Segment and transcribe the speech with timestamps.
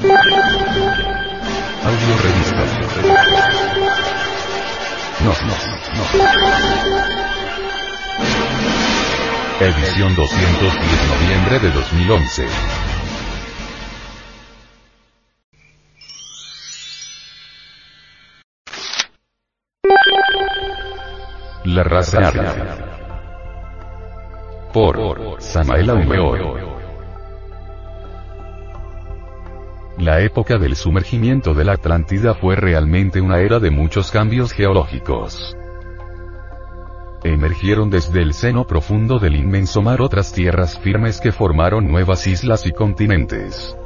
[0.00, 0.14] Audio
[2.22, 2.62] revista.
[5.24, 5.54] No, no,
[5.96, 6.04] no.
[9.60, 10.74] Edición 210
[11.08, 12.46] noviembre de 2011.
[21.64, 22.54] La raza aria.
[24.72, 26.67] Por Samael Aumeor.
[30.08, 35.54] La época del sumergimiento de la Atlántida fue realmente una era de muchos cambios geológicos.
[37.22, 42.64] Emergieron desde el seno profundo del inmenso mar otras tierras firmes que formaron nuevas islas
[42.64, 43.76] y continentes.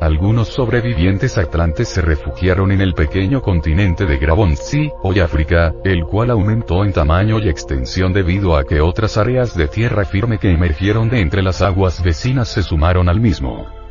[0.00, 6.30] Algunos sobrevivientes atlantes se refugiaron en el pequeño continente de Grabonzi, hoy África, el cual
[6.30, 11.10] aumentó en tamaño y extensión debido a que otras áreas de tierra firme que emergieron
[11.10, 13.83] de entre las aguas vecinas se sumaron al mismo.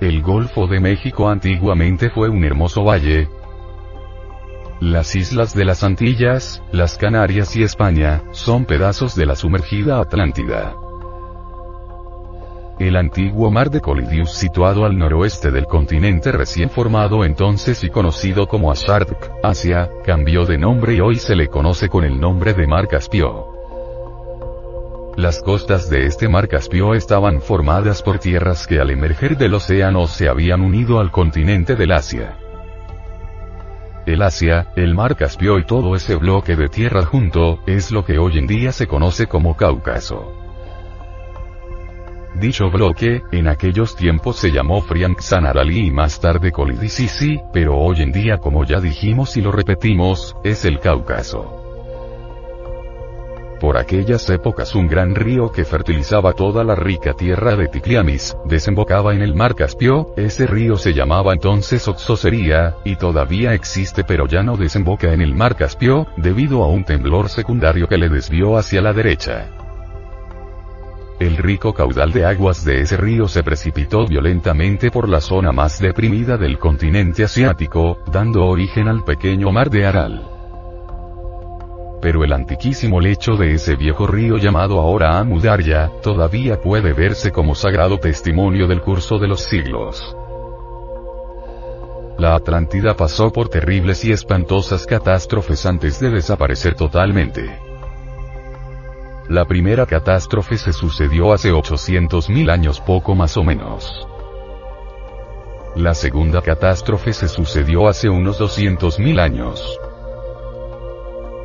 [0.00, 3.28] El Golfo de México antiguamente fue un hermoso valle.
[4.80, 10.76] Las islas de las Antillas, las Canarias y España, son pedazos de la sumergida Atlántida.
[12.78, 18.46] El antiguo mar de Colidius situado al noroeste del continente recién formado entonces y conocido
[18.46, 22.68] como Ashark, Asia, cambió de nombre y hoy se le conoce con el nombre de
[22.68, 23.57] Mar Caspio.
[25.18, 30.06] Las costas de este mar Caspio estaban formadas por tierras que al emerger del océano
[30.06, 32.38] se habían unido al continente del Asia.
[34.06, 38.16] El Asia, el mar Caspio y todo ese bloque de tierra junto, es lo que
[38.16, 40.34] hoy en día se conoce como Cáucaso.
[42.36, 48.12] Dicho bloque, en aquellos tiempos se llamó Frianxanarali y más tarde Kolidisisi, pero hoy en
[48.12, 51.67] día como ya dijimos y lo repetimos, es el Cáucaso.
[53.60, 59.14] Por aquellas épocas un gran río que fertilizaba toda la rica tierra de Tikliamis, desembocaba
[59.14, 64.44] en el mar Caspio, ese río se llamaba entonces Oxosería, y todavía existe pero ya
[64.44, 68.80] no desemboca en el mar Caspio, debido a un temblor secundario que le desvió hacia
[68.80, 69.48] la derecha.
[71.18, 75.80] El rico caudal de aguas de ese río se precipitó violentamente por la zona más
[75.80, 80.37] deprimida del continente asiático, dando origen al pequeño mar de Aral
[82.00, 87.54] pero el antiquísimo lecho de ese viejo río llamado ahora Amudarya, todavía puede verse como
[87.54, 90.16] sagrado testimonio del curso de los siglos.
[92.18, 97.60] La Atlántida pasó por terribles y espantosas catástrofes antes de desaparecer totalmente.
[99.28, 104.08] La primera catástrofe se sucedió hace 800.000 años poco más o menos.
[105.76, 109.78] La segunda catástrofe se sucedió hace unos 200.000 años.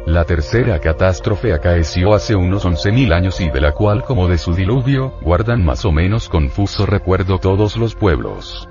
[0.05, 4.53] La tercera catástrofe acaeció hace unos 11.000 años y de la cual como de su
[4.53, 8.67] diluvio, guardan más o menos confuso recuerdo todos los pueblos.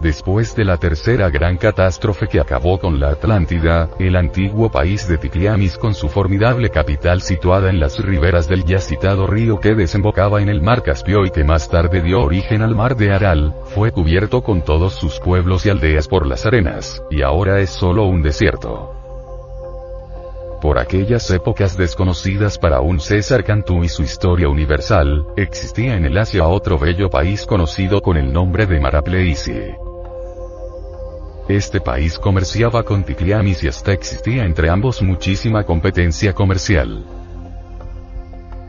[0.00, 5.18] Después de la tercera gran catástrofe que acabó con la Atlántida, el antiguo país de
[5.18, 10.42] Tikliamis con su formidable capital situada en las riberas del ya citado río que desembocaba
[10.42, 13.90] en el mar Caspio y que más tarde dio origen al mar de Aral, fue
[13.90, 18.22] cubierto con todos sus pueblos y aldeas por las arenas, y ahora es solo un
[18.22, 19.03] desierto
[20.64, 26.16] por aquellas épocas desconocidas para un César Cantú y su historia universal, existía en el
[26.16, 29.76] Asia otro bello país conocido con el nombre de Marapleisie.
[31.50, 37.04] Este país comerciaba con Tikliamis y hasta existía entre ambos muchísima competencia comercial.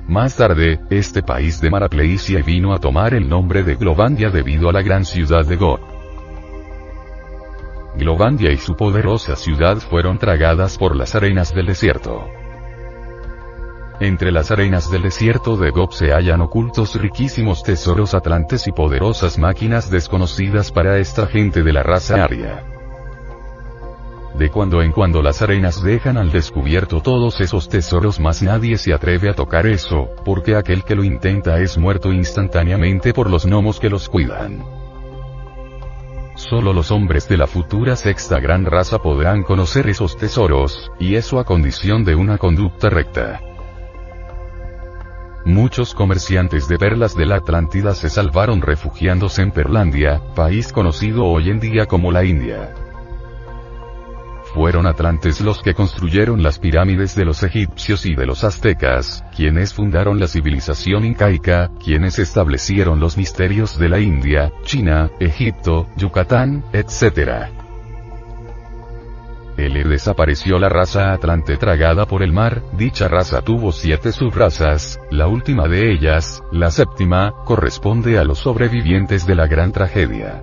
[0.06, 4.74] Más tarde, este país de Marapleisie vino a tomar el nombre de Glovandia debido a
[4.74, 5.95] la gran ciudad de Go.
[7.98, 12.26] Glovandia y su poderosa ciudad fueron tragadas por las arenas del desierto.
[14.02, 19.38] Entre las arenas del desierto de Gob se hallan ocultos riquísimos tesoros atlantes y poderosas
[19.38, 22.66] máquinas desconocidas para esta gente de la raza aria.
[24.38, 28.94] De cuando en cuando las arenas dejan al descubierto todos esos tesoros más nadie se
[28.94, 33.80] atreve a tocar eso, porque aquel que lo intenta es muerto instantáneamente por los gnomos
[33.80, 34.85] que los cuidan.
[36.36, 41.40] Solo los hombres de la futura sexta gran raza podrán conocer esos tesoros, y eso
[41.40, 43.40] a condición de una conducta recta.
[45.46, 51.50] Muchos comerciantes de perlas de la Atlántida se salvaron refugiándose en Perlandia, país conocido hoy
[51.50, 52.74] en día como la India.
[54.56, 59.74] Fueron atlantes los que construyeron las pirámides de los egipcios y de los aztecas, quienes
[59.74, 67.50] fundaron la civilización incaica, quienes establecieron los misterios de la India, China, Egipto, Yucatán, etc.
[69.58, 75.28] L desapareció la raza Atlante tragada por el mar, dicha raza tuvo siete subrazas, la
[75.28, 80.42] última de ellas, la séptima, corresponde a los sobrevivientes de la gran tragedia.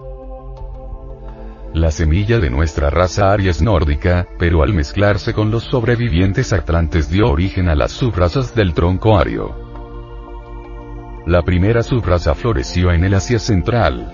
[1.74, 7.08] La semilla de nuestra raza aria es nórdica, pero al mezclarse con los sobrevivientes atlantes
[7.08, 9.56] dio origen a las subrazas del tronco ario.
[11.26, 14.12] La primera subraza floreció en el Asia Central.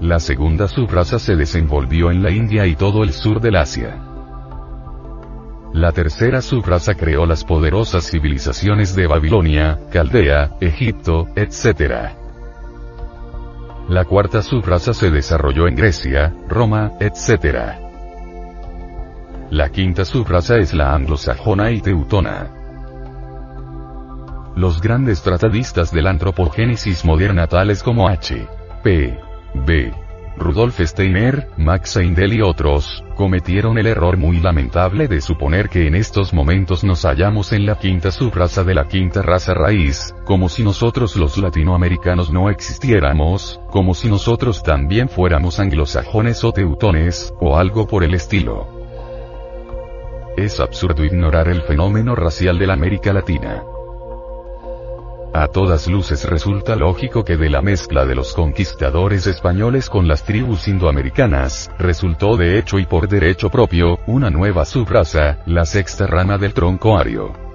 [0.00, 4.00] La segunda subraza se desenvolvió en la India y todo el sur del Asia.
[5.72, 12.19] La tercera subraza creó las poderosas civilizaciones de Babilonia, Caldea, Egipto, etc.
[13.90, 17.74] La cuarta subraza se desarrolló en Grecia, Roma, etc.
[19.50, 22.52] La quinta subraza es la anglosajona y teutona.
[24.54, 28.46] Los grandes tratadistas de la antropogénesis moderna tales como H.
[28.84, 29.18] P.
[29.66, 29.92] B.
[30.36, 35.94] Rudolf Steiner, Max Seindel y otros, cometieron el error muy lamentable de suponer que en
[35.94, 40.62] estos momentos nos hallamos en la quinta subraza de la quinta raza raíz, como si
[40.62, 47.86] nosotros los latinoamericanos no existiéramos, como si nosotros también fuéramos anglosajones o teutones, o algo
[47.86, 48.68] por el estilo.
[50.36, 53.62] Es absurdo ignorar el fenómeno racial de la América Latina.
[55.32, 60.24] A todas luces resulta lógico que de la mezcla de los conquistadores españoles con las
[60.24, 66.36] tribus indoamericanas, resultó de hecho y por derecho propio, una nueva subraza, la sexta rama
[66.36, 67.49] del tronco ario.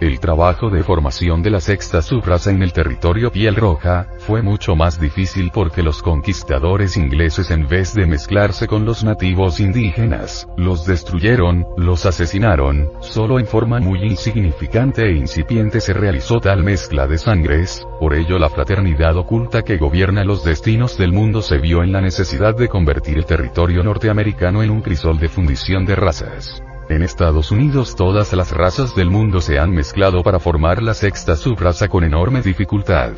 [0.00, 4.74] El trabajo de formación de la sexta subraza en el territorio piel roja, fue mucho
[4.74, 10.86] más difícil porque los conquistadores ingleses en vez de mezclarse con los nativos indígenas, los
[10.86, 17.18] destruyeron, los asesinaron, solo en forma muy insignificante e incipiente se realizó tal mezcla de
[17.18, 21.92] sangres, por ello la fraternidad oculta que gobierna los destinos del mundo se vio en
[21.92, 26.62] la necesidad de convertir el territorio norteamericano en un crisol de fundición de razas.
[26.90, 31.36] En Estados Unidos todas las razas del mundo se han mezclado para formar la sexta
[31.36, 33.12] subraza con enorme dificultad.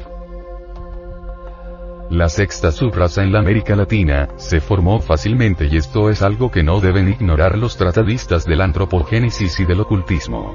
[2.10, 6.62] La sexta subraza en la América Latina, se formó fácilmente y esto es algo que
[6.62, 10.54] no deben ignorar los tratadistas del antropogénesis y del ocultismo.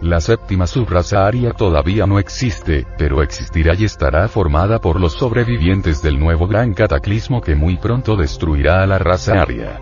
[0.00, 6.02] La séptima subraza aria todavía no existe, pero existirá y estará formada por los sobrevivientes
[6.02, 9.78] del nuevo gran cataclismo que muy pronto destruirá a la raza aria.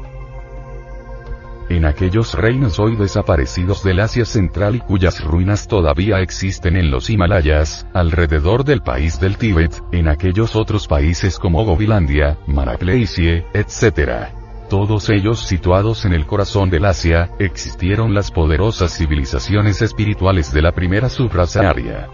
[1.69, 7.08] En aquellos reinos hoy desaparecidos del Asia Central y cuyas ruinas todavía existen en los
[7.08, 14.28] Himalayas, alrededor del país del Tíbet, en aquellos otros países como Gobilandia, Manapleisie, etc.
[14.69, 20.72] Todos ellos situados en el corazón del Asia, existieron las poderosas civilizaciones espirituales de la
[20.72, 22.08] primera subraza aria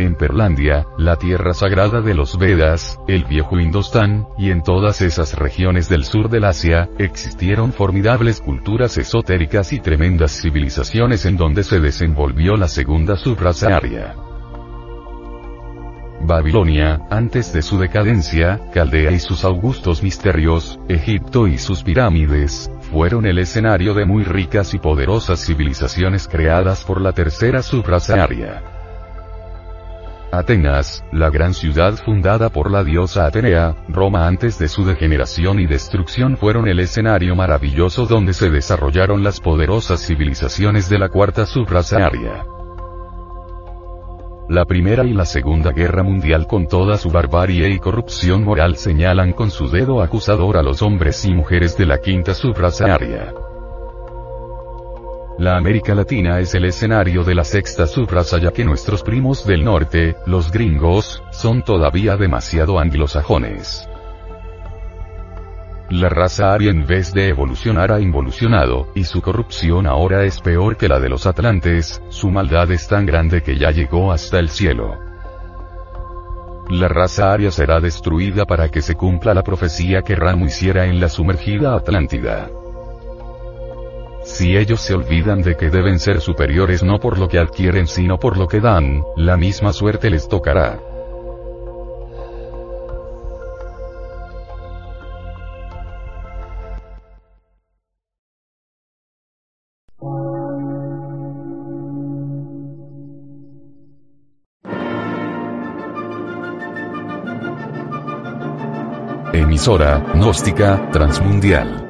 [0.00, 5.34] en Perlandia, la tierra sagrada de los Vedas, el viejo Indostán, y en todas esas
[5.34, 11.80] regiones del sur del Asia, existieron formidables culturas esotéricas y tremendas civilizaciones en donde se
[11.80, 14.14] desenvolvió la segunda subraza aria.
[16.22, 23.24] Babilonia, antes de su decadencia, Caldea y sus augustos misterios, Egipto y sus pirámides, fueron
[23.26, 28.79] el escenario de muy ricas y poderosas civilizaciones creadas por la tercera subraza aria.
[30.32, 35.66] Atenas, la gran ciudad fundada por la diosa Atenea, Roma antes de su degeneración y
[35.66, 42.06] destrucción fueron el escenario maravilloso donde se desarrollaron las poderosas civilizaciones de la cuarta subraza
[42.06, 42.44] aria.
[44.48, 49.32] La Primera y la Segunda Guerra Mundial con toda su barbarie y corrupción moral señalan
[49.32, 53.32] con su dedo acusador a los hombres y mujeres de la quinta subraza aria.
[55.40, 59.64] La América Latina es el escenario de la sexta subraza ya que nuestros primos del
[59.64, 63.88] norte, los gringos, son todavía demasiado anglosajones.
[65.88, 70.76] La raza aria en vez de evolucionar ha involucionado, y su corrupción ahora es peor
[70.76, 74.50] que la de los atlantes, su maldad es tan grande que ya llegó hasta el
[74.50, 74.98] cielo.
[76.68, 81.00] La raza aria será destruida para que se cumpla la profecía que Ramo hiciera en
[81.00, 82.50] la sumergida Atlántida.
[84.32, 88.18] Si ellos se olvidan de que deben ser superiores no por lo que adquieren sino
[88.18, 90.80] por lo que dan, la misma suerte les tocará.
[109.32, 111.89] Emisora, gnóstica, transmundial